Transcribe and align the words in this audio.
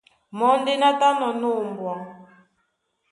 Mɔ́ 0.37 0.51
ndé 0.59 0.73
ná 0.81 0.89
tánɔ̄ 0.99 1.31
ná 1.41 1.47
ombwa. 1.59 1.93